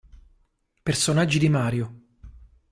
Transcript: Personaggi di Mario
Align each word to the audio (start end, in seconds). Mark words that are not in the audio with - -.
Personaggi 0.81 1.37
di 1.37 1.47
Mario 1.47 1.95